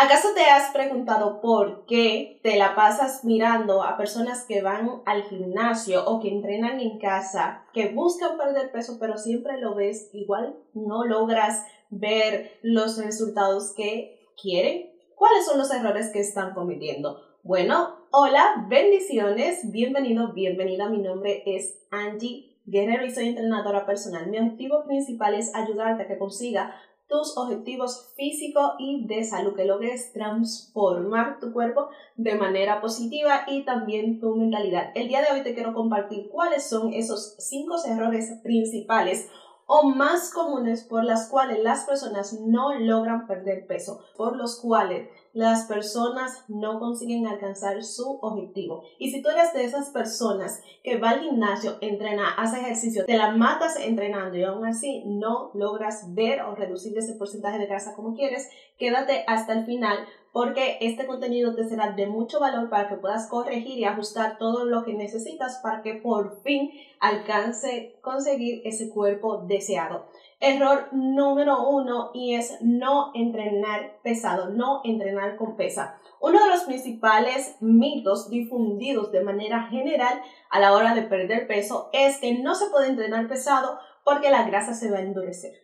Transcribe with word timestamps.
¿Acaso 0.00 0.28
te 0.32 0.42
has 0.42 0.70
preguntado 0.70 1.40
por 1.40 1.84
qué 1.86 2.38
te 2.44 2.56
la 2.56 2.76
pasas 2.76 3.24
mirando 3.24 3.82
a 3.82 3.96
personas 3.96 4.44
que 4.46 4.62
van 4.62 5.02
al 5.06 5.24
gimnasio 5.24 6.04
o 6.06 6.20
que 6.20 6.28
entrenan 6.28 6.78
en 6.78 7.00
casa, 7.00 7.64
que 7.72 7.88
buscan 7.88 8.38
perder 8.38 8.70
peso, 8.70 8.98
pero 9.00 9.18
siempre 9.18 9.60
lo 9.60 9.74
ves 9.74 10.08
igual, 10.12 10.54
no 10.72 11.04
logras 11.04 11.66
ver 11.90 12.60
los 12.62 12.96
resultados 13.04 13.74
que 13.76 14.30
quieren? 14.40 14.88
¿Cuáles 15.16 15.44
son 15.44 15.58
los 15.58 15.72
errores 15.72 16.10
que 16.12 16.20
están 16.20 16.54
cometiendo? 16.54 17.20
Bueno, 17.42 18.06
hola, 18.12 18.66
bendiciones, 18.68 19.72
bienvenido, 19.72 20.32
bienvenida, 20.32 20.88
mi 20.88 20.98
nombre 20.98 21.42
es 21.44 21.76
Angie 21.90 22.56
Guerrero 22.66 23.04
y 23.04 23.10
soy 23.10 23.28
entrenadora 23.28 23.84
personal. 23.86 24.28
Mi 24.28 24.38
objetivo 24.38 24.84
principal 24.84 25.34
es 25.34 25.52
ayudarte 25.54 26.02
a 26.02 26.06
que 26.06 26.18
consiga 26.18 26.72
tus 27.08 27.36
objetivos 27.36 28.12
físicos 28.16 28.72
y 28.78 29.06
de 29.06 29.24
salud, 29.24 29.54
que 29.54 29.64
logres 29.64 30.12
transformar 30.12 31.40
tu 31.40 31.52
cuerpo 31.52 31.88
de 32.16 32.34
manera 32.34 32.80
positiva 32.80 33.44
y 33.46 33.64
también 33.64 34.20
tu 34.20 34.36
mentalidad. 34.36 34.92
El 34.94 35.08
día 35.08 35.22
de 35.22 35.32
hoy 35.32 35.42
te 35.42 35.54
quiero 35.54 35.72
compartir 35.72 36.28
cuáles 36.28 36.68
son 36.68 36.92
esos 36.92 37.34
cinco 37.38 37.76
errores 37.86 38.38
principales 38.42 39.28
o 39.70 39.82
más 39.82 40.30
comunes 40.30 40.82
por 40.82 41.04
las 41.04 41.28
cuales 41.28 41.62
las 41.62 41.84
personas 41.84 42.40
no 42.40 42.74
logran 42.78 43.26
perder 43.26 43.66
peso, 43.66 44.02
por 44.16 44.34
los 44.34 44.58
cuales 44.58 45.10
las 45.34 45.66
personas 45.66 46.42
no 46.48 46.80
consiguen 46.80 47.26
alcanzar 47.26 47.84
su 47.84 48.18
objetivo. 48.22 48.84
Y 48.98 49.10
si 49.10 49.22
tú 49.22 49.28
eres 49.28 49.52
de 49.52 49.64
esas 49.64 49.90
personas 49.90 50.62
que 50.82 50.98
va 50.98 51.10
al 51.10 51.20
gimnasio, 51.20 51.76
entrena, 51.82 52.30
hace 52.38 52.60
ejercicio, 52.60 53.04
te 53.04 53.18
la 53.18 53.32
matas 53.32 53.76
entrenando 53.78 54.38
y 54.38 54.44
aún 54.44 54.66
así 54.66 55.04
no 55.04 55.50
logras 55.52 56.14
ver 56.14 56.40
o 56.40 56.54
reducir 56.54 56.96
ese 56.96 57.12
porcentaje 57.12 57.58
de 57.58 57.66
grasa 57.66 57.94
como 57.94 58.14
quieres, 58.14 58.48
quédate 58.78 59.24
hasta 59.26 59.52
el 59.52 59.66
final 59.66 59.98
porque 60.38 60.78
este 60.80 61.04
contenido 61.04 61.52
te 61.56 61.68
será 61.68 61.90
de 61.94 62.06
mucho 62.06 62.38
valor 62.38 62.70
para 62.70 62.88
que 62.88 62.94
puedas 62.94 63.26
corregir 63.26 63.76
y 63.76 63.84
ajustar 63.84 64.38
todo 64.38 64.64
lo 64.66 64.84
que 64.84 64.94
necesitas 64.94 65.58
para 65.64 65.82
que 65.82 65.94
por 65.94 66.42
fin 66.42 66.70
alcance 67.00 67.98
conseguir 68.02 68.62
ese 68.64 68.88
cuerpo 68.88 69.46
deseado. 69.48 70.06
Error 70.38 70.90
número 70.92 71.68
uno 71.68 72.12
y 72.14 72.36
es 72.36 72.56
no 72.60 73.10
entrenar 73.16 74.00
pesado, 74.04 74.50
no 74.50 74.80
entrenar 74.84 75.34
con 75.34 75.56
pesa. 75.56 75.98
Uno 76.20 76.40
de 76.40 76.50
los 76.50 76.62
principales 76.62 77.56
mitos 77.60 78.30
difundidos 78.30 79.10
de 79.10 79.24
manera 79.24 79.64
general 79.64 80.22
a 80.50 80.60
la 80.60 80.72
hora 80.72 80.94
de 80.94 81.02
perder 81.02 81.48
peso 81.48 81.90
es 81.92 82.18
que 82.18 82.40
no 82.40 82.54
se 82.54 82.70
puede 82.70 82.90
entrenar 82.90 83.26
pesado 83.26 83.80
porque 84.04 84.30
la 84.30 84.44
grasa 84.44 84.72
se 84.72 84.88
va 84.88 84.98
a 84.98 85.02
endurecer. 85.02 85.54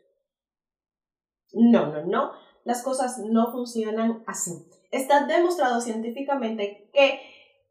No, 1.52 1.86
no, 1.92 2.04
no 2.06 2.44
las 2.64 2.82
cosas 2.82 3.18
no 3.18 3.52
funcionan 3.52 4.22
así. 4.26 4.66
Está 4.90 5.26
demostrado 5.26 5.80
científicamente 5.80 6.90
que 6.92 7.20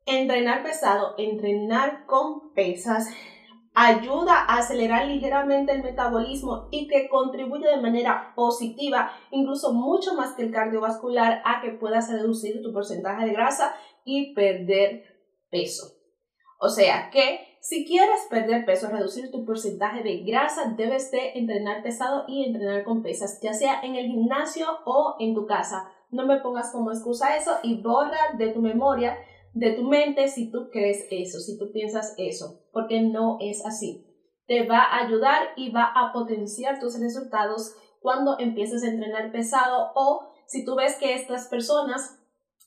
entrenar 0.05 0.63
pesado, 0.63 1.15
entrenar 1.17 2.05
con 2.05 2.53
pesas, 2.53 3.07
ayuda 3.73 4.35
a 4.35 4.57
acelerar 4.57 5.07
ligeramente 5.07 5.71
el 5.71 5.83
metabolismo 5.83 6.67
y 6.71 6.87
que 6.87 7.09
contribuye 7.09 7.67
de 7.67 7.81
manera 7.81 8.33
positiva, 8.35 9.11
incluso 9.31 9.73
mucho 9.73 10.13
más 10.13 10.33
que 10.35 10.43
el 10.43 10.51
cardiovascular, 10.51 11.41
a 11.45 11.61
que 11.61 11.71
puedas 11.71 12.11
reducir 12.11 12.61
tu 12.61 12.71
porcentaje 12.71 13.25
de 13.25 13.33
grasa 13.33 13.75
y 14.05 14.33
perder 14.33 15.03
peso. 15.49 15.93
O 16.59 16.69
sea 16.69 17.09
que 17.09 17.52
si 17.63 17.85
quieres 17.85 18.27
perder 18.29 18.65
peso, 18.65 18.89
reducir 18.89 19.31
tu 19.31 19.45
porcentaje 19.45 20.03
de 20.03 20.17
grasa, 20.23 20.73
debes 20.75 21.11
de 21.11 21.31
entrenar 21.35 21.81
pesado 21.81 22.25
y 22.27 22.43
entrenar 22.43 22.83
con 22.83 23.01
pesas, 23.01 23.39
ya 23.41 23.53
sea 23.53 23.79
en 23.83 23.95
el 23.95 24.07
gimnasio 24.07 24.67
o 24.83 25.15
en 25.17 25.33
tu 25.33 25.45
casa. 25.45 25.89
No 26.11 26.25
me 26.25 26.41
pongas 26.41 26.73
como 26.73 26.91
excusa 26.91 27.37
eso 27.37 27.51
y 27.63 27.81
borra 27.81 28.35
de 28.37 28.49
tu 28.49 28.59
memoria, 28.59 29.17
de 29.53 29.71
tu 29.71 29.83
mente, 29.83 30.27
si 30.27 30.51
tú 30.51 30.69
crees 30.73 31.07
eso, 31.09 31.39
si 31.39 31.57
tú 31.57 31.71
piensas 31.71 32.13
eso, 32.17 32.59
porque 32.73 32.99
no 32.99 33.37
es 33.39 33.65
así. 33.65 34.05
Te 34.45 34.67
va 34.67 34.79
a 34.79 35.05
ayudar 35.05 35.53
y 35.55 35.71
va 35.71 35.85
a 35.85 36.11
potenciar 36.11 36.81
tus 36.81 36.99
resultados 36.99 37.73
cuando 38.01 38.37
empieces 38.39 38.83
a 38.83 38.89
entrenar 38.89 39.31
pesado 39.31 39.93
o 39.95 40.27
si 40.47 40.65
tú 40.65 40.75
ves 40.75 40.97
que 40.97 41.13
estas 41.13 41.47
personas 41.47 42.19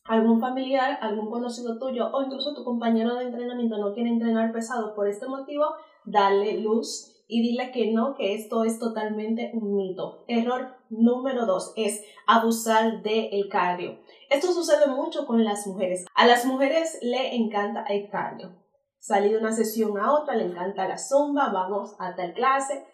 algún 0.08 0.40
familiar, 0.40 0.98
algún 1.00 1.30
conocido 1.30 1.78
tuyo 1.78 2.10
o 2.12 2.22
incluso 2.22 2.54
tu 2.54 2.64
compañero 2.64 3.14
de 3.14 3.24
entrenamiento 3.24 3.78
no 3.78 3.92
quiere 3.92 4.10
entrenar 4.10 4.52
pesado 4.52 4.94
por 4.94 5.08
este 5.08 5.26
motivo, 5.26 5.64
dale 6.04 6.60
luz 6.60 7.12
y 7.28 7.42
dile 7.42 7.72
que 7.72 7.92
no, 7.92 8.14
que 8.14 8.34
esto 8.34 8.64
es 8.64 8.78
totalmente 8.78 9.50
un 9.54 9.76
mito. 9.76 10.24
Error 10.28 10.76
número 10.90 11.44
dos 11.44 11.72
es 11.76 12.04
abusar 12.26 13.02
del 13.02 13.48
cardio. 13.50 13.98
Esto 14.30 14.52
sucede 14.52 14.86
mucho 14.86 15.26
con 15.26 15.44
las 15.44 15.66
mujeres. 15.66 16.06
A 16.14 16.26
las 16.26 16.44
mujeres 16.44 16.98
le 17.02 17.34
encanta 17.34 17.82
el 17.88 18.08
cardio. 18.08 18.56
Salir 18.98 19.32
de 19.32 19.38
una 19.38 19.52
sesión 19.52 19.98
a 19.98 20.12
otra, 20.12 20.34
le 20.34 20.46
encanta 20.46 20.88
la 20.88 20.98
zumba, 20.98 21.50
vamos 21.52 21.96
a 21.98 22.14
tal 22.14 22.32
clase. 22.32 22.84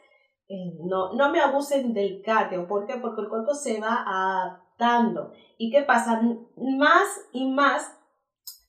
Eh, 0.49 0.79
no, 0.85 1.13
no 1.15 1.31
me 1.31 1.41
abusen 1.41 1.93
del 1.93 2.23
cardio. 2.23 2.67
¿Por 2.67 2.87
qué? 2.87 2.97
Porque 2.97 3.23
el 3.23 3.29
cuerpo 3.29 3.55
se 3.55 3.81
va 3.81 4.05
a 4.07 4.62
¿Y 5.59 5.71
qué 5.71 5.83
pasa? 5.83 6.21
Más 6.57 7.09
y 7.33 7.51
más 7.51 7.97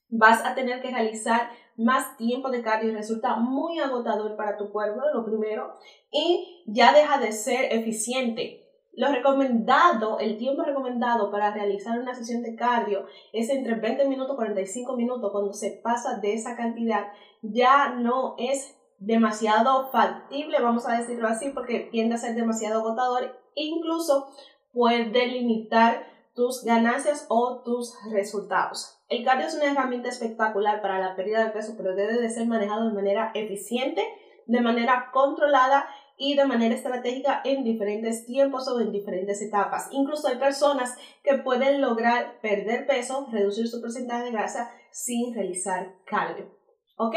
vas 0.09 0.45
a 0.45 0.53
tener 0.53 0.81
que 0.81 0.91
realizar 0.91 1.49
más 1.75 2.17
tiempo 2.17 2.49
de 2.49 2.61
cardio 2.61 2.91
y 2.91 2.95
resulta 2.95 3.35
muy 3.35 3.79
agotador 3.79 4.35
para 4.35 4.57
tu 4.57 4.71
cuerpo, 4.71 5.01
lo 5.13 5.25
primero, 5.25 5.77
y 6.11 6.63
ya 6.67 6.93
deja 6.93 7.17
de 7.17 7.31
ser 7.31 7.73
eficiente. 7.73 8.59
Lo 8.95 9.11
recomendado, 9.11 10.19
el 10.19 10.37
tiempo 10.37 10.61
recomendado 10.61 11.31
para 11.31 11.51
realizar 11.51 11.99
una 11.99 12.13
sesión 12.13 12.43
de 12.43 12.55
cardio 12.55 13.07
es 13.31 13.49
entre 13.49 13.73
20 13.73 14.07
minutos 14.07 14.33
y 14.33 14.37
45 14.37 14.95
minutos. 14.95 15.31
Cuando 15.31 15.51
se 15.51 15.71
pasa 15.83 16.19
de 16.19 16.35
esa 16.35 16.55
cantidad, 16.55 17.07
ya 17.41 17.89
no 17.89 18.35
es 18.37 18.77
demasiado 18.99 19.89
factible, 19.91 20.61
vamos 20.61 20.87
a 20.87 20.97
decirlo 20.99 21.27
así, 21.27 21.49
porque 21.49 21.89
tiende 21.91 22.15
a 22.15 22.19
ser 22.19 22.35
demasiado 22.35 22.81
agotador. 22.81 23.35
Incluso 23.55 24.27
puede 24.73 25.27
limitar 25.27 26.11
tus 26.35 26.63
ganancias 26.63 27.27
o 27.29 27.61
tus 27.63 27.93
resultados. 28.11 28.99
El 29.07 29.23
cardio 29.23 29.47
es 29.47 29.55
una 29.55 29.71
herramienta 29.71 30.09
espectacular 30.09 30.81
para 30.81 30.99
la 30.99 31.15
pérdida 31.15 31.45
de 31.45 31.51
peso, 31.51 31.75
pero 31.77 31.95
debe 31.95 32.19
de 32.19 32.29
ser 32.29 32.47
manejado 32.47 32.87
de 32.87 32.95
manera 32.95 33.31
eficiente, 33.35 34.03
de 34.47 34.61
manera 34.61 35.11
controlada 35.13 35.87
y 36.17 36.35
de 36.35 36.45
manera 36.45 36.73
estratégica 36.73 37.41
en 37.43 37.63
diferentes 37.63 38.25
tiempos 38.25 38.67
o 38.67 38.79
en 38.79 38.91
diferentes 38.91 39.41
etapas. 39.41 39.89
Incluso 39.91 40.27
hay 40.27 40.37
personas 40.37 40.95
que 41.23 41.37
pueden 41.37 41.81
lograr 41.81 42.39
perder 42.41 42.87
peso, 42.87 43.27
reducir 43.31 43.67
su 43.67 43.79
porcentaje 43.79 44.25
de 44.25 44.31
grasa 44.31 44.71
sin 44.91 45.33
realizar 45.33 45.93
cardio. 46.05 46.49
¿Ok? 46.97 47.15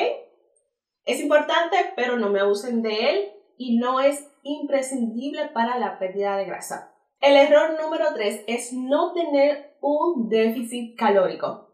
Es 1.05 1.21
importante, 1.21 1.77
pero 1.95 2.19
no 2.19 2.31
me 2.31 2.41
abusen 2.41 2.83
de 2.83 3.11
él 3.11 3.33
y 3.57 3.79
no 3.79 4.01
es 4.01 4.29
imprescindible 4.43 5.49
para 5.55 5.79
la 5.79 5.99
pérdida 5.99 6.37
de 6.37 6.45
grasa. 6.45 6.96
El 7.27 7.35
error 7.35 7.77
número 7.83 8.05
3 8.15 8.45
es 8.47 8.73
no 8.73 9.13
tener 9.13 9.77
un 9.81 10.29
déficit 10.29 10.97
calórico. 10.97 11.73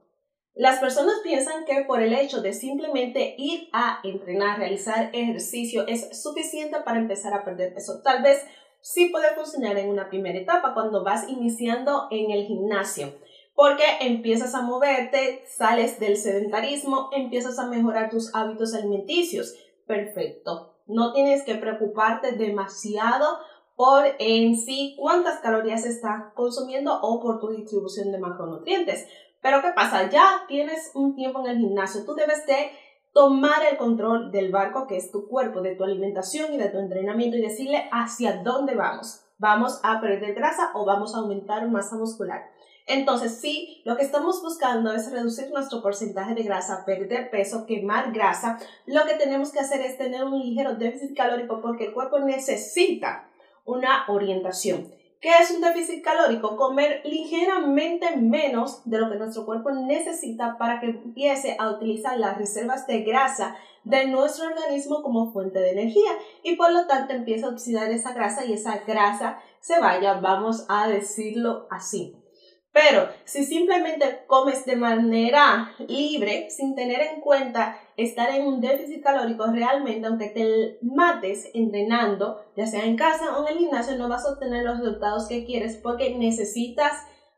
Las 0.54 0.80
personas 0.80 1.16
piensan 1.22 1.66
que 1.66 1.84
por 1.86 2.00
el 2.00 2.14
hecho 2.14 2.40
de 2.40 2.54
simplemente 2.54 3.34
ir 3.36 3.68
a 3.70 3.98
entrenar, 4.02 4.58
realizar 4.58 5.10
ejercicio, 5.12 5.86
es 5.86 6.22
suficiente 6.22 6.78
para 6.80 7.00
empezar 7.00 7.34
a 7.34 7.44
perder 7.44 7.74
peso. 7.74 8.00
Tal 8.02 8.22
vez 8.22 8.42
sí 8.80 9.10
puede 9.10 9.34
funcionar 9.34 9.76
en 9.76 9.90
una 9.90 10.08
primera 10.08 10.38
etapa 10.38 10.72
cuando 10.72 11.04
vas 11.04 11.28
iniciando 11.28 12.08
en 12.10 12.30
el 12.30 12.46
gimnasio, 12.46 13.12
porque 13.54 13.84
empiezas 14.00 14.54
a 14.54 14.62
moverte, 14.62 15.44
sales 15.46 16.00
del 16.00 16.16
sedentarismo, 16.16 17.10
empiezas 17.12 17.58
a 17.58 17.66
mejorar 17.66 18.08
tus 18.08 18.34
hábitos 18.34 18.72
alimenticios. 18.72 19.54
Perfecto. 19.86 20.78
No 20.86 21.12
tienes 21.12 21.42
que 21.42 21.56
preocuparte 21.56 22.32
demasiado 22.32 23.38
por 23.76 24.04
en 24.18 24.56
sí 24.56 24.96
cuántas 24.98 25.40
calorías 25.40 25.84
está 25.84 26.32
consumiendo 26.34 26.98
o 27.00 27.20
por 27.20 27.40
tu 27.40 27.48
distribución 27.48 28.12
de 28.12 28.18
macronutrientes. 28.18 29.06
Pero 29.40 29.60
¿qué 29.60 29.70
pasa? 29.74 30.08
Ya 30.10 30.44
tienes 30.46 30.92
un 30.94 31.14
tiempo 31.14 31.40
en 31.40 31.52
el 31.52 31.58
gimnasio, 31.58 32.04
tú 32.04 32.14
debes 32.14 32.46
de 32.46 32.70
tomar 33.12 33.64
el 33.70 33.76
control 33.76 34.30
del 34.30 34.50
barco 34.50 34.86
que 34.86 34.96
es 34.96 35.10
tu 35.10 35.28
cuerpo, 35.28 35.60
de 35.60 35.74
tu 35.74 35.84
alimentación 35.84 36.54
y 36.54 36.58
de 36.58 36.68
tu 36.68 36.78
entrenamiento 36.78 37.36
y 37.36 37.42
decirle 37.42 37.88
hacia 37.92 38.42
dónde 38.42 38.74
vamos. 38.74 39.24
¿Vamos 39.38 39.80
a 39.82 40.00
perder 40.00 40.34
grasa 40.34 40.70
o 40.74 40.84
vamos 40.84 41.14
a 41.14 41.18
aumentar 41.18 41.68
masa 41.68 41.96
muscular? 41.96 42.42
Entonces, 42.86 43.40
si 43.40 43.82
lo 43.84 43.96
que 43.96 44.02
estamos 44.02 44.42
buscando 44.42 44.92
es 44.92 45.10
reducir 45.10 45.50
nuestro 45.50 45.82
porcentaje 45.82 46.34
de 46.34 46.42
grasa, 46.42 46.84
perder 46.84 47.30
peso, 47.30 47.64
quemar 47.66 48.12
grasa, 48.12 48.58
lo 48.86 49.04
que 49.04 49.14
tenemos 49.14 49.52
que 49.52 49.60
hacer 49.60 49.80
es 49.82 49.98
tener 49.98 50.24
un 50.24 50.38
ligero 50.38 50.74
déficit 50.74 51.16
calórico 51.16 51.60
porque 51.60 51.86
el 51.86 51.92
cuerpo 51.92 52.18
necesita 52.18 53.28
una 53.64 54.04
orientación. 54.08 54.92
¿Qué 55.20 55.30
es 55.40 55.52
un 55.52 55.60
déficit 55.60 56.02
calórico? 56.02 56.56
Comer 56.56 57.00
ligeramente 57.04 58.16
menos 58.16 58.82
de 58.84 58.98
lo 58.98 59.08
que 59.08 59.18
nuestro 59.18 59.46
cuerpo 59.46 59.70
necesita 59.70 60.58
para 60.58 60.80
que 60.80 60.86
empiece 60.86 61.54
a 61.60 61.70
utilizar 61.70 62.18
las 62.18 62.36
reservas 62.36 62.88
de 62.88 63.02
grasa 63.02 63.56
de 63.84 64.06
nuestro 64.08 64.46
organismo 64.46 65.02
como 65.02 65.32
fuente 65.32 65.60
de 65.60 65.70
energía 65.70 66.10
y 66.42 66.56
por 66.56 66.72
lo 66.72 66.86
tanto 66.86 67.12
empieza 67.12 67.46
a 67.46 67.50
oxidar 67.50 67.90
esa 67.92 68.12
grasa 68.12 68.44
y 68.44 68.52
esa 68.52 68.78
grasa 68.84 69.38
se 69.60 69.78
vaya, 69.78 70.14
vamos 70.14 70.66
a 70.68 70.88
decirlo 70.88 71.68
así. 71.70 72.16
Pero 72.72 73.08
si 73.24 73.44
simplemente 73.44 74.24
comes 74.26 74.64
de 74.64 74.76
manera 74.76 75.72
libre, 75.86 76.48
sin 76.50 76.74
tener 76.74 77.02
en 77.02 77.20
cuenta 77.20 77.78
estar 77.98 78.34
en 78.34 78.46
un 78.46 78.60
déficit 78.60 79.02
calórico 79.02 79.46
realmente, 79.46 80.06
aunque 80.06 80.30
te 80.30 80.78
mates 80.80 81.50
entrenando, 81.52 82.42
ya 82.56 82.66
sea 82.66 82.84
en 82.84 82.96
casa 82.96 83.36
o 83.36 83.46
en 83.46 83.52
el 83.52 83.58
gimnasio, 83.58 83.96
no 83.96 84.08
vas 84.08 84.24
a 84.24 84.32
obtener 84.32 84.64
los 84.64 84.78
resultados 84.78 85.28
que 85.28 85.44
quieres 85.44 85.76
porque 85.76 86.16
necesitas 86.16 86.92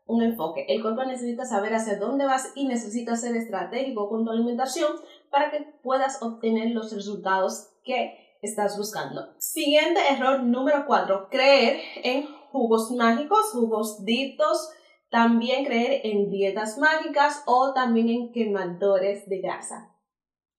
un 0.05 0.21
enfoque. 0.21 0.65
El 0.69 0.81
cuerpo 0.81 1.03
necesita 1.03 1.45
saber 1.45 1.73
hacia 1.73 1.97
dónde 1.97 2.25
vas 2.25 2.53
y 2.55 2.67
necesita 2.67 3.17
ser 3.17 3.35
estratégico 3.35 4.07
con 4.07 4.23
tu 4.23 4.31
alimentación 4.31 4.93
para 5.29 5.51
que 5.51 5.65
puedas 5.83 6.21
obtener 6.21 6.71
los 6.71 6.93
resultados 6.93 7.71
que 7.83 8.37
estás 8.41 8.77
buscando. 8.77 9.33
Siguiente 9.39 9.99
error 10.11 10.43
número 10.43 10.85
4, 10.85 11.27
creer 11.29 11.81
en 12.03 12.25
jugos 12.51 12.91
mágicos, 12.91 13.51
jugos 13.51 14.05
dictos, 14.05 14.69
también 15.15 15.63
creer 15.63 16.01
en 16.03 16.29
dietas 16.29 16.77
mágicas 16.77 17.41
o 17.45 17.71
también 17.73 18.09
en 18.09 18.33
quemadores 18.33 19.29
de 19.29 19.39
grasa. 19.39 19.95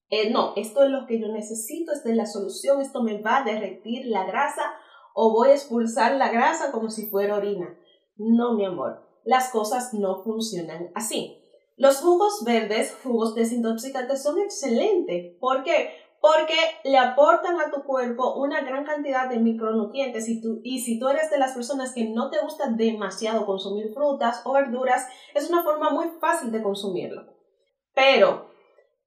Eh, 0.09 0.31
no, 0.31 0.53
esto 0.55 0.83
es 0.83 0.89
lo 0.89 1.05
que 1.05 1.21
yo 1.21 1.27
necesito, 1.27 1.91
esta 1.91 2.09
es 2.09 2.15
la 2.15 2.25
solución, 2.25 2.81
esto 2.81 3.03
me 3.03 3.21
va 3.21 3.37
a 3.37 3.43
derretir 3.43 4.07
la 4.07 4.25
grasa 4.25 4.63
o 5.13 5.31
voy 5.31 5.49
a 5.49 5.53
expulsar 5.53 6.15
la 6.15 6.31
grasa 6.31 6.71
como 6.71 6.89
si 6.89 7.05
fuera 7.05 7.35
orina. 7.35 7.77
No, 8.15 8.55
mi 8.55 8.65
amor, 8.65 9.07
las 9.25 9.51
cosas 9.51 9.93
no 9.93 10.23
funcionan 10.23 10.89
así. 10.95 11.39
Los 11.75 11.97
jugos 11.97 12.43
verdes, 12.43 12.97
jugos 13.03 13.35
desintoxicantes, 13.35 14.23
son 14.23 14.39
excelentes. 14.39 15.37
¿Por 15.39 15.63
qué? 15.63 15.91
Porque 16.27 16.57
le 16.83 16.97
aportan 16.97 17.57
a 17.61 17.71
tu 17.71 17.83
cuerpo 17.83 18.35
una 18.35 18.59
gran 18.59 18.83
cantidad 18.83 19.29
de 19.29 19.39
micronutrientes 19.39 20.27
y, 20.27 20.41
tú, 20.41 20.59
y 20.61 20.79
si 20.79 20.99
tú 20.99 21.07
eres 21.07 21.31
de 21.31 21.37
las 21.37 21.53
personas 21.53 21.93
que 21.93 22.09
no 22.09 22.29
te 22.29 22.41
gusta 22.41 22.69
demasiado 22.69 23.45
consumir 23.45 23.93
frutas 23.93 24.41
o 24.43 24.51
verduras, 24.51 25.07
es 25.33 25.49
una 25.49 25.63
forma 25.63 25.89
muy 25.89 26.07
fácil 26.19 26.51
de 26.51 26.61
consumirlo. 26.61 27.33
Pero 27.93 28.51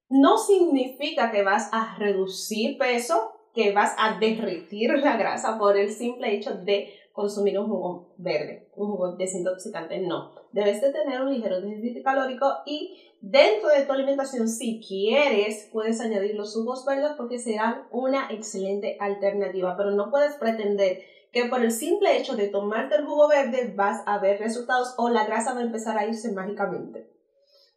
no 0.09 0.39
significa 0.39 1.29
que 1.29 1.43
vas 1.43 1.69
a 1.71 1.95
reducir 1.99 2.79
peso, 2.79 3.30
que 3.53 3.71
vas 3.73 3.93
a 3.97 4.19
derretir 4.19 4.91
la 4.99 5.17
grasa 5.17 5.57
por 5.57 5.77
el 5.77 5.91
simple 5.91 6.33
hecho 6.33 6.55
de 6.55 6.93
consumir 7.13 7.59
un 7.59 7.67
jugo 7.67 8.13
verde, 8.17 8.69
un 8.75 8.91
jugo 8.91 9.15
desintoxicante, 9.15 9.99
no. 9.99 10.33
Debes 10.51 10.81
de 10.81 10.91
tener 10.91 11.21
un 11.21 11.33
ligero 11.33 11.61
déficit 11.61 12.03
calórico 12.03 12.47
y 12.65 12.97
dentro 13.21 13.69
de 13.69 13.83
tu 13.83 13.91
alimentación, 13.91 14.47
si 14.47 14.81
quieres, 14.85 15.69
puedes 15.71 15.99
añadir 15.99 16.35
los 16.35 16.53
jugos 16.53 16.85
verdes 16.85 17.11
porque 17.17 17.39
serán 17.39 17.87
una 17.91 18.31
excelente 18.31 18.97
alternativa, 18.99 19.75
pero 19.77 19.91
no 19.91 20.09
puedes 20.09 20.35
pretender 20.35 21.03
que 21.31 21.45
por 21.45 21.63
el 21.63 21.71
simple 21.71 22.17
hecho 22.17 22.35
de 22.35 22.47
tomarte 22.47 22.95
el 22.95 23.05
jugo 23.05 23.27
verde 23.27 23.73
vas 23.75 24.03
a 24.05 24.19
ver 24.19 24.39
resultados 24.39 24.93
o 24.97 25.09
la 25.09 25.25
grasa 25.25 25.53
va 25.53 25.59
a 25.59 25.63
empezar 25.63 25.97
a 25.97 26.05
irse 26.05 26.31
mágicamente. 26.31 27.09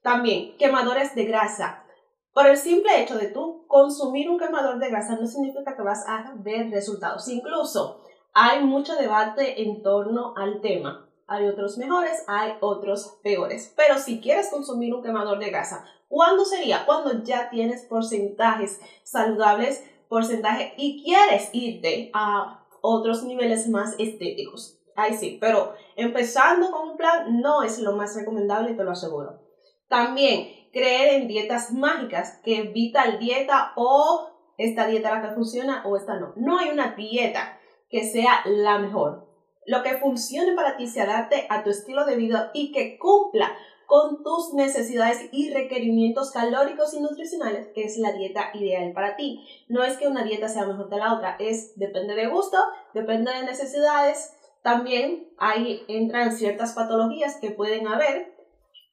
También, 0.02 0.56
quemadores 0.58 1.14
de 1.14 1.24
grasa. 1.24 1.84
Por 2.32 2.46
el 2.46 2.56
simple 2.56 3.00
hecho 3.00 3.16
de 3.16 3.28
tú 3.28 3.63
consumir 3.74 4.30
un 4.30 4.38
quemador 4.38 4.78
de 4.78 4.88
grasa 4.88 5.16
no 5.16 5.26
significa 5.26 5.74
que 5.74 5.82
vas 5.82 6.04
a 6.06 6.32
ver 6.36 6.70
resultados. 6.70 7.26
Incluso 7.26 8.04
hay 8.32 8.62
mucho 8.62 8.94
debate 8.94 9.62
en 9.62 9.82
torno 9.82 10.32
al 10.36 10.60
tema. 10.60 11.10
Hay 11.26 11.48
otros 11.48 11.76
mejores, 11.76 12.22
hay 12.28 12.52
otros 12.60 13.18
peores. 13.24 13.74
Pero 13.76 13.98
si 13.98 14.20
quieres 14.20 14.48
consumir 14.48 14.94
un 14.94 15.02
quemador 15.02 15.40
de 15.40 15.50
grasa, 15.50 15.84
¿cuándo 16.06 16.44
sería? 16.44 16.86
Cuando 16.86 17.24
ya 17.24 17.50
tienes 17.50 17.84
porcentajes 17.86 18.78
saludables, 19.02 19.84
porcentaje 20.08 20.74
y 20.76 21.02
quieres 21.02 21.48
irte 21.52 22.12
a 22.14 22.64
otros 22.80 23.24
niveles 23.24 23.68
más 23.68 23.96
estéticos. 23.98 24.78
Ahí 24.94 25.14
sí, 25.14 25.38
pero 25.40 25.74
empezando 25.96 26.70
con 26.70 26.90
un 26.90 26.96
plan 26.96 27.40
no 27.40 27.64
es 27.64 27.80
lo 27.80 27.96
más 27.96 28.14
recomendable, 28.14 28.74
te 28.74 28.84
lo 28.84 28.92
aseguro. 28.92 29.40
También 29.88 30.63
creer 30.74 31.14
en 31.14 31.28
dietas 31.28 31.72
mágicas 31.72 32.40
que 32.44 32.58
evita 32.58 33.04
el 33.04 33.18
dieta 33.18 33.72
o 33.76 34.28
esta 34.58 34.86
dieta 34.86 35.14
la 35.14 35.22
que 35.22 35.34
funciona 35.34 35.82
o 35.86 35.96
esta 35.96 36.18
no. 36.18 36.34
No 36.36 36.58
hay 36.58 36.68
una 36.68 36.94
dieta 36.94 37.58
que 37.88 38.04
sea 38.04 38.42
la 38.44 38.78
mejor. 38.78 39.28
Lo 39.66 39.82
que 39.82 39.96
funcione 39.98 40.52
para 40.52 40.76
ti 40.76 40.88
se 40.88 41.00
adapte 41.00 41.46
a 41.48 41.62
tu 41.62 41.70
estilo 41.70 42.04
de 42.04 42.16
vida 42.16 42.50
y 42.52 42.72
que 42.72 42.98
cumpla 42.98 43.56
con 43.86 44.22
tus 44.22 44.52
necesidades 44.54 45.28
y 45.30 45.52
requerimientos 45.52 46.32
calóricos 46.32 46.94
y 46.94 47.00
nutricionales 47.00 47.68
es 47.76 47.98
la 47.98 48.12
dieta 48.12 48.50
ideal 48.54 48.92
para 48.92 49.14
ti. 49.16 49.46
No 49.68 49.84
es 49.84 49.96
que 49.96 50.08
una 50.08 50.24
dieta 50.24 50.48
sea 50.48 50.66
mejor 50.66 50.88
que 50.90 50.96
la 50.96 51.14
otra, 51.14 51.36
es 51.38 51.78
depende 51.78 52.14
de 52.14 52.26
gusto, 52.26 52.58
depende 52.94 53.30
de 53.30 53.44
necesidades. 53.44 54.34
También 54.62 55.28
ahí 55.38 55.84
entran 55.88 56.32
ciertas 56.32 56.72
patologías 56.72 57.36
que 57.36 57.50
pueden 57.50 57.86
haber, 57.86 58.34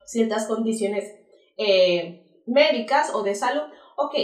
ciertas 0.06 0.46
condiciones 0.46 1.21
eh, 1.58 2.44
médicas 2.46 3.14
o 3.14 3.24
de 3.24 3.36
salud. 3.36 3.64
Ok, 3.98 4.16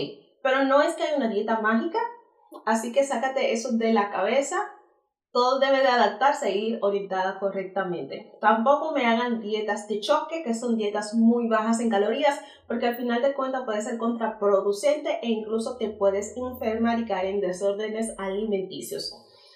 pero 0.41 0.65
no 0.65 0.81
es 0.81 0.95
que 0.95 1.03
hay 1.03 1.15
una 1.17 1.29
dieta 1.29 1.59
mágica 1.59 1.99
Así 2.65 2.91
que 2.91 3.03
sácate 3.03 3.53
eso 3.53 3.73
de 3.73 3.93
la 3.93 4.09
cabeza. 4.09 4.57
Todo 5.31 5.59
debe 5.59 5.81
de 5.81 5.87
adaptarse 5.87 6.49
e 6.49 6.57
ir 6.57 6.79
orientada 6.81 7.37
correctamente. 7.39 8.33
Tampoco 8.41 8.93
me 8.93 9.05
hagan 9.05 9.39
dietas 9.39 9.87
de 9.87 9.99
choque, 9.99 10.41
que 10.43 10.53
son 10.53 10.77
dietas 10.77 11.13
muy 11.13 11.47
bajas 11.47 11.79
en 11.79 11.89
calorías, 11.89 12.39
porque 12.67 12.87
al 12.87 12.95
final 12.95 13.21
de 13.21 13.33
cuentas 13.33 13.63
puede 13.65 13.81
ser 13.81 13.97
contraproducente 13.97 15.19
e 15.21 15.29
incluso 15.29 15.77
te 15.77 15.89
puedes 15.89 16.35
enfermar 16.37 16.99
y 16.99 17.05
caer 17.05 17.27
en 17.27 17.41
desórdenes 17.41 18.15
alimenticios. 18.17 19.13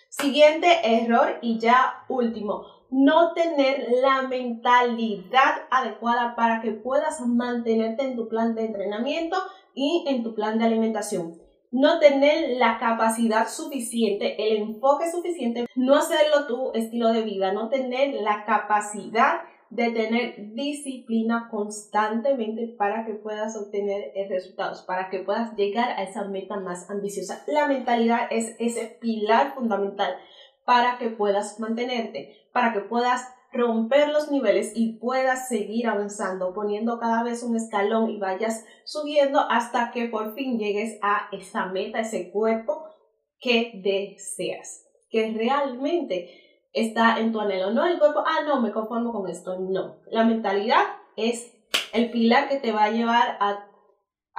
Siguiente 0.09 0.67
error 0.83 1.39
y 1.41 1.57
ya 1.57 2.05
último, 2.09 2.65
no 2.91 3.33
tener 3.33 3.87
la 4.01 4.23
mentalidad 4.27 5.63
adecuada 5.71 6.35
para 6.35 6.61
que 6.61 6.71
puedas 6.71 7.21
mantenerte 7.21 8.03
en 8.03 8.15
tu 8.15 8.27
plan 8.27 8.53
de 8.53 8.65
entrenamiento 8.65 9.37
y 9.73 10.05
en 10.07 10.23
tu 10.23 10.35
plan 10.35 10.59
de 10.59 10.65
alimentación 10.65 11.41
no 11.71 11.99
tener 11.99 12.57
la 12.57 12.77
capacidad 12.77 13.47
suficiente, 13.47 14.35
el 14.37 14.57
enfoque 14.57 15.09
suficiente, 15.09 15.65
no 15.75 15.95
hacerlo 15.95 16.45
tu 16.45 16.71
estilo 16.73 17.13
de 17.13 17.21
vida, 17.21 17.53
no 17.53 17.69
tener 17.69 18.13
la 18.21 18.43
capacidad 18.45 19.41
de 19.69 19.89
tener 19.91 20.53
disciplina 20.53 21.47
constantemente 21.49 22.75
para 22.77 23.05
que 23.05 23.13
puedas 23.13 23.55
obtener 23.55 24.11
resultados, 24.27 24.81
para 24.81 25.09
que 25.09 25.19
puedas 25.19 25.55
llegar 25.55 25.91
a 25.91 26.03
esa 26.03 26.25
meta 26.25 26.59
más 26.59 26.89
ambiciosa. 26.89 27.41
La 27.47 27.67
mentalidad 27.67 28.27
es 28.29 28.53
ese 28.59 28.97
pilar 28.99 29.55
fundamental 29.55 30.13
para 30.65 30.97
que 30.97 31.09
puedas 31.09 31.59
mantenerte, 31.59 32.47
para 32.53 32.73
que 32.73 32.81
puedas 32.81 33.27
romper 33.51 34.09
los 34.09 34.31
niveles 34.31 34.71
y 34.75 34.93
puedas 34.93 35.49
seguir 35.49 35.87
avanzando, 35.87 36.53
poniendo 36.53 36.99
cada 36.99 37.23
vez 37.23 37.43
un 37.43 37.55
escalón 37.55 38.09
y 38.09 38.17
vayas 38.17 38.65
subiendo 38.85 39.39
hasta 39.49 39.91
que 39.91 40.05
por 40.05 40.33
fin 40.35 40.57
llegues 40.57 40.97
a 41.01 41.27
esa 41.31 41.65
meta, 41.65 41.99
ese 41.99 42.31
cuerpo 42.31 42.85
que 43.39 43.71
deseas, 43.83 44.85
que 45.09 45.33
realmente 45.33 46.29
está 46.73 47.19
en 47.19 47.31
tu 47.31 47.41
anhelo. 47.41 47.71
No 47.71 47.85
el 47.85 47.99
cuerpo, 47.99 48.23
ah, 48.25 48.43
no, 48.45 48.61
me 48.61 48.71
conformo 48.71 49.11
con 49.11 49.29
esto. 49.29 49.59
No, 49.59 49.97
la 50.09 50.23
mentalidad 50.23 50.83
es 51.17 51.53
el 51.93 52.11
pilar 52.11 52.47
que 52.47 52.57
te 52.57 52.71
va 52.71 52.85
a 52.85 52.91
llevar 52.91 53.37
a, 53.39 53.67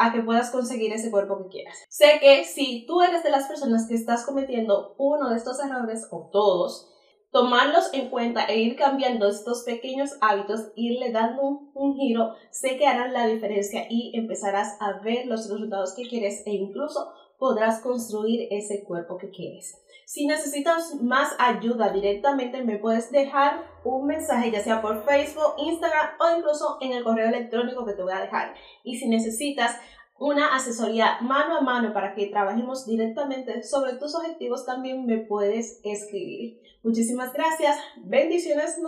a 0.02 0.12
que 0.12 0.23
puedas 0.23 0.50
conseguir 0.50 0.92
ese 0.92 1.11
cuerpo 1.11 1.38
que 1.38 1.49
quieras. 1.49 1.85
Sé 1.88 2.18
que 2.21 2.44
si 2.44 2.85
tú 2.87 3.02
eres 3.02 3.23
de 3.23 3.30
las 3.30 3.47
personas 3.47 3.87
que 3.87 3.94
estás 3.94 4.26
cometiendo 4.26 4.94
uno 4.99 5.30
de 5.30 5.37
estos 5.37 5.61
errores 5.61 6.09
o 6.11 6.28
todos, 6.32 6.88
tomarlos 7.30 7.88
en 7.94 8.11
cuenta 8.11 8.44
e 8.44 8.59
ir 8.59 8.76
cambiando 8.76 9.28
estos 9.28 9.62
pequeños 9.62 10.11
hábitos, 10.21 10.73
irle 10.76 11.12
dando 11.12 11.71
un, 11.73 11.94
giro, 11.94 12.35
sé 12.50 12.76
que 12.76 12.87
harán 12.87 13.12
la 13.12 13.26
diferencia 13.26 13.87
y 13.88 14.12
empezarás 14.14 14.76
a 14.80 15.00
ver 15.00 15.26
los 15.26 15.49
resultados 15.49 15.94
que 15.94 16.09
quieres 16.09 16.42
e 16.47 16.50
incluso 16.50 17.12
podrás 17.38 17.80
construir 17.80 18.49
ese 18.50 18.85
cuerpo 18.85 19.18
que 19.18 19.30
quieres. 19.30 19.78
Si 20.12 20.26
necesitas 20.26 21.00
más 21.00 21.35
ayuda 21.38 21.90
directamente, 21.90 22.62
me 22.62 22.76
puedes 22.76 23.11
dejar 23.11 23.64
un 23.83 24.07
mensaje, 24.07 24.50
ya 24.50 24.61
sea 24.61 24.83
por 24.83 25.07
Facebook, 25.07 25.54
Instagram 25.57 26.11
o 26.21 26.37
incluso 26.37 26.76
en 26.83 26.92
el 26.92 27.02
correo 27.02 27.28
electrónico 27.28 27.87
que 27.87 27.95
te 27.95 28.02
voy 28.02 28.12
a 28.12 28.21
dejar. 28.21 28.52
Y 28.85 28.99
si 28.99 29.09
necesitas 29.09 29.75
una 30.19 30.54
asesoría 30.54 31.16
mano 31.23 31.57
a 31.57 31.61
mano 31.62 31.95
para 31.95 32.14
que 32.14 32.26
trabajemos 32.26 32.85
directamente 32.85 33.62
sobre 33.62 33.95
tus 33.95 34.14
objetivos, 34.14 34.66
también 34.66 35.07
me 35.07 35.16
puedes 35.16 35.81
escribir. 35.83 36.61
Muchísimas 36.83 37.33
gracias. 37.33 37.78
Bendiciones. 38.04 38.83